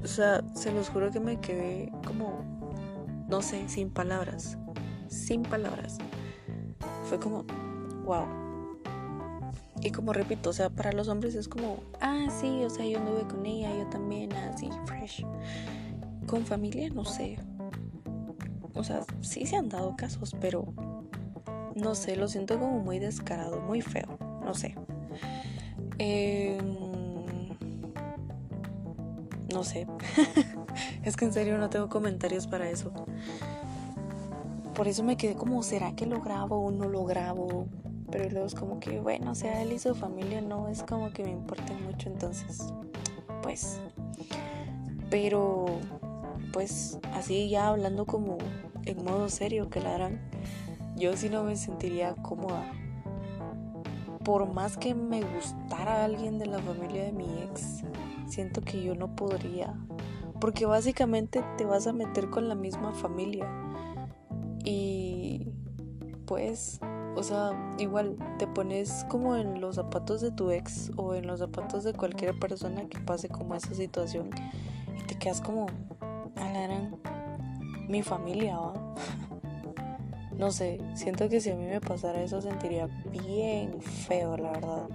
O 0.01 0.07
sea, 0.07 0.45
se 0.55 0.71
los 0.71 0.89
juro 0.89 1.11
que 1.11 1.19
me 1.19 1.41
quedé 1.41 1.91
como, 2.07 2.45
no 3.29 3.43
sé, 3.43 3.69
sin 3.69 3.91
palabras. 3.91 4.57
Sin 5.09 5.43
palabras. 5.43 5.99
Fue 7.09 7.19
como, 7.19 7.45
wow 8.05 8.48
y 9.83 9.91
como 9.91 10.13
repito, 10.13 10.51
o 10.51 10.53
sea, 10.53 10.71
para 10.71 10.93
los 10.93 11.09
hombres 11.09 11.35
es 11.35 11.49
como, 11.49 11.79
ah, 12.01 12.27
sí, 12.41 12.65
o 12.65 12.71
sea, 12.71 12.85
yo 12.85 12.99
anduve 12.99 13.23
con 13.23 13.47
ella, 13.47 13.71
yo 13.77 13.87
también, 13.89 14.33
así, 14.33 14.69
fresh. 14.87 15.25
Con 16.27 16.45
familia, 16.45 16.91
no 16.91 17.05
sé. 17.05 17.39
O 18.75 18.85
sea, 18.85 19.05
sí 19.21 19.47
se 19.47 19.57
han 19.57 19.69
dado 19.69 19.97
casos, 19.97 20.35
pero 20.41 20.73
no 21.75 21.95
sé, 21.95 22.17
lo 22.17 22.29
siento 22.29 22.59
como 22.59 22.81
muy 22.81 22.99
descarado, 22.99 23.61
muy 23.61 23.81
feo, 23.81 24.19
no 24.45 24.55
sé. 24.55 24.75
Em, 25.99 26.59
no 29.53 29.65
sé. 29.65 29.87
es 31.05 31.17
que 31.17 31.25
en 31.25 31.33
serio 31.33 31.59
no 31.59 31.71
tengo 31.71 31.89
comentarios 31.89 32.47
para 32.47 32.69
eso. 32.69 32.93
Por 34.75 34.87
eso 34.87 35.03
me 35.03 35.17
quedé 35.17 35.35
como, 35.35 35.63
¿será 35.63 35.95
que 35.97 36.07
lo 36.07 36.21
grabo 36.21 36.59
o 36.65 36.71
no 36.71 36.89
lo 36.89 37.05
grabo? 37.05 37.67
Pero 38.11 38.29
luego 38.31 38.47
es 38.47 38.55
como 38.55 38.81
que, 38.81 39.01
bueno, 39.01 39.33
o 39.33 39.35
sea, 39.35 39.63
él 39.63 39.73
y 39.73 39.79
su 39.79 39.95
familia 39.95 40.41
no 40.41 40.69
es 40.69 40.83
como 40.83 41.11
que 41.11 41.25
me 41.25 41.31
importe 41.31 41.75
mucho, 41.75 42.09
entonces, 42.09 42.73
pues, 43.43 43.81
pero, 45.11 45.67
pues, 46.53 46.99
así 47.15 47.49
ya 47.49 47.69
hablando 47.69 48.07
como 48.07 48.39
en 48.85 49.05
modo 49.05 49.29
serio 49.29 49.69
que 49.69 49.81
la 49.81 49.95
harán, 49.95 50.21
yo 50.97 51.17
sí 51.17 51.29
no 51.29 51.45
me 51.45 51.57
sentiría 51.57 52.15
cómoda. 52.15 52.73
Por 54.25 54.53
más 54.53 54.77
que 54.77 54.95
me 54.95 55.23
gustara 55.23 56.05
alguien 56.05 56.39
de 56.39 56.47
la 56.47 56.59
familia 56.59 57.05
de 57.05 57.13
mi 57.13 57.43
ex, 57.43 57.85
siento 58.27 58.61
que 58.61 58.83
yo 58.83 58.95
no 58.95 59.15
podría. 59.15 59.75
Porque 60.41 60.67
básicamente 60.67 61.43
te 61.57 61.65
vas 61.65 61.87
a 61.87 61.93
meter 61.93 62.29
con 62.31 62.49
la 62.49 62.55
misma 62.55 62.93
familia. 62.93 63.49
Y 64.65 65.49
pues 66.27 66.81
o 67.19 67.23
sea, 67.25 67.51
igual 67.79 68.17
te 68.39 68.47
pones 68.47 69.05
como 69.09 69.35
en 69.35 69.61
los 69.61 69.75
zapatos 69.75 70.21
de 70.21 70.31
tu 70.31 70.53
ex 70.53 70.93
o 70.97 71.15
en 71.15 71.27
los 71.27 71.41
zapatos 71.41 71.83
de 71.83 71.93
cualquier 71.93 72.39
persona 72.39 72.89
que 72.89 73.01
pase 73.01 73.29
como 73.29 73.57
esa 73.57 73.75
situación 73.75 74.31
y 74.97 75.05
te 75.05 75.19
quedas 75.19 75.41
como, 75.41 75.67
alarán, 76.37 76.97
mi 77.89 78.03
familia, 78.03 78.59
¿va? 78.59 78.75
No 80.39 80.53
sé, 80.53 80.81
siento 80.95 81.29
que 81.29 81.41
si 81.41 81.51
a 81.51 81.57
mí 81.57 81.67
me 81.67 81.81
pasara 81.81 82.23
eso 82.23 82.41
sentiría 82.41 82.87
bien 83.11 83.83
feo, 83.83 84.37
la 84.37 84.53
verdad. 84.53 84.89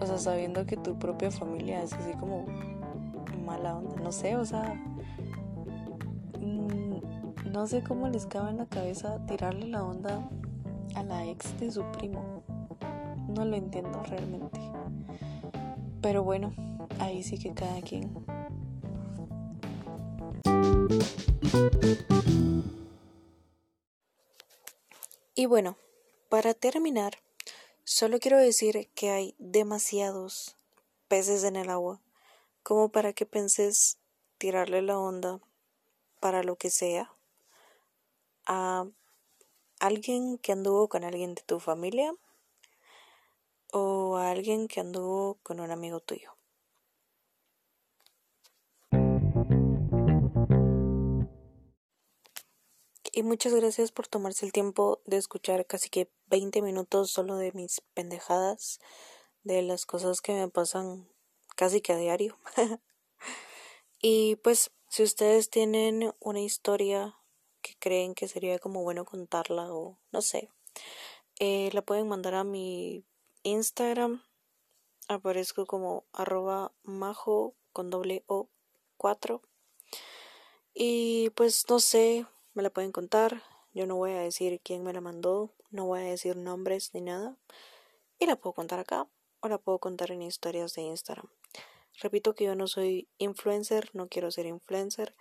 O 0.00 0.06
sea, 0.06 0.18
sabiendo 0.18 0.66
que 0.66 0.76
tu 0.76 0.98
propia 0.98 1.30
familia 1.30 1.80
es 1.80 1.92
así 1.92 2.12
como 2.14 2.44
mala 3.46 3.76
onda, 3.76 3.94
no 4.02 4.10
sé, 4.10 4.34
o 4.34 4.44
sea, 4.44 4.74
mm, 6.40 7.52
no 7.52 7.66
sé 7.68 7.84
cómo 7.84 8.08
les 8.08 8.26
cabe 8.26 8.50
en 8.50 8.56
la 8.56 8.66
cabeza 8.66 9.24
tirarle 9.26 9.68
la 9.68 9.84
onda 9.84 10.28
a 10.94 11.02
la 11.02 11.26
ex 11.26 11.58
de 11.58 11.70
su 11.70 11.82
primo. 11.92 12.42
No 13.28 13.44
lo 13.44 13.56
entiendo 13.56 14.02
realmente. 14.04 14.60
Pero 16.00 16.22
bueno, 16.22 16.52
ahí 16.98 17.22
sí 17.22 17.38
que 17.38 17.52
cada 17.54 17.80
quien. 17.82 18.14
Y 25.34 25.46
bueno, 25.46 25.76
para 26.28 26.54
terminar, 26.54 27.18
solo 27.84 28.18
quiero 28.18 28.38
decir 28.38 28.88
que 28.94 29.10
hay 29.10 29.34
demasiados 29.38 30.56
peces 31.08 31.44
en 31.44 31.56
el 31.56 31.70
agua 31.70 32.00
como 32.62 32.88
para 32.88 33.12
que 33.12 33.26
penses 33.26 33.98
tirarle 34.38 34.80
la 34.82 34.98
onda 34.98 35.40
para 36.20 36.42
lo 36.42 36.56
que 36.56 36.70
sea 36.70 37.12
a 38.46 38.86
alguien 39.86 40.38
que 40.38 40.52
anduvo 40.52 40.88
con 40.88 41.04
alguien 41.04 41.34
de 41.34 41.42
tu 41.42 41.60
familia 41.60 42.14
o 43.72 44.16
a 44.16 44.30
alguien 44.30 44.66
que 44.66 44.80
anduvo 44.80 45.38
con 45.42 45.60
un 45.60 45.70
amigo 45.70 46.00
tuyo. 46.00 46.34
Y 53.16 53.22
muchas 53.22 53.54
gracias 53.54 53.92
por 53.92 54.08
tomarse 54.08 54.44
el 54.44 54.52
tiempo 54.52 55.00
de 55.06 55.18
escuchar 55.18 55.66
casi 55.66 55.88
que 55.88 56.10
20 56.26 56.62
minutos 56.62 57.10
solo 57.12 57.36
de 57.36 57.52
mis 57.52 57.80
pendejadas, 57.94 58.80
de 59.44 59.62
las 59.62 59.86
cosas 59.86 60.20
que 60.20 60.32
me 60.32 60.48
pasan 60.48 61.08
casi 61.54 61.80
que 61.80 61.92
a 61.92 61.96
diario. 61.96 62.36
y 64.02 64.36
pues 64.36 64.72
si 64.88 65.02
ustedes 65.02 65.50
tienen 65.50 66.12
una 66.18 66.40
historia 66.40 67.16
que 67.64 67.74
creen 67.78 68.14
que 68.14 68.28
sería 68.28 68.58
como 68.58 68.82
bueno 68.82 69.06
contarla 69.06 69.72
o 69.72 69.96
no 70.12 70.20
sé, 70.20 70.50
eh, 71.40 71.70
la 71.72 71.82
pueden 71.82 72.06
mandar 72.06 72.34
a 72.34 72.44
mi 72.44 73.04
Instagram. 73.42 74.22
Aparezco 75.08 75.66
como 75.66 76.04
arroba 76.12 76.72
majo 76.82 77.54
con 77.72 77.90
doble 77.90 78.22
o 78.26 78.48
4. 78.98 79.42
Y 80.74 81.30
pues 81.30 81.64
no 81.68 81.80
sé, 81.80 82.26
me 82.52 82.62
la 82.62 82.70
pueden 82.70 82.92
contar. 82.92 83.42
Yo 83.72 83.86
no 83.86 83.96
voy 83.96 84.12
a 84.12 84.20
decir 84.20 84.60
quién 84.62 84.84
me 84.84 84.92
la 84.92 85.00
mandó, 85.00 85.50
no 85.70 85.86
voy 85.86 86.00
a 86.00 86.04
decir 86.04 86.36
nombres 86.36 86.90
ni 86.94 87.00
nada. 87.00 87.36
Y 88.18 88.26
la 88.26 88.36
puedo 88.36 88.52
contar 88.52 88.78
acá 88.78 89.08
o 89.40 89.48
la 89.48 89.58
puedo 89.58 89.78
contar 89.78 90.10
en 90.10 90.22
historias 90.22 90.74
de 90.74 90.82
Instagram. 90.82 91.28
Repito 92.00 92.34
que 92.34 92.44
yo 92.44 92.54
no 92.54 92.66
soy 92.66 93.08
influencer, 93.18 93.90
no 93.92 94.08
quiero 94.08 94.30
ser 94.30 94.46
influencer. 94.46 95.14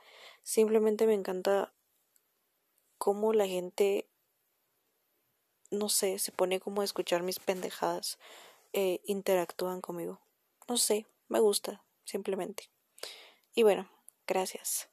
Simplemente 0.43 1.07
me 1.07 1.13
encanta 1.13 1.73
cómo 3.03 3.33
la 3.33 3.45
gente, 3.45 4.07
no 5.72 5.89
sé, 5.89 6.19
se 6.19 6.31
pone 6.31 6.62
como 6.62 6.79
a 6.79 6.86
escuchar 6.86 7.22
mis 7.22 7.38
pendejadas, 7.38 8.17
e 8.72 9.01
interactúan 9.03 9.81
conmigo. 9.81 10.22
No 10.69 10.77
sé, 10.77 11.05
me 11.27 11.41
gusta, 11.41 11.83
simplemente. 12.05 12.69
Y 13.55 13.63
bueno, 13.63 13.89
gracias. 14.25 14.92